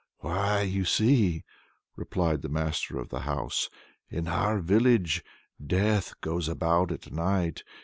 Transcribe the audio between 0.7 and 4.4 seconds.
see," replied the master of the house, "in